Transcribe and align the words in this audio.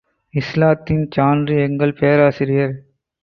இஸ்லாத்தின் 0.33 1.03
சான்று 1.09 1.55
எங்கள் 1.61 1.93
பேராசிரியர். 1.93 2.75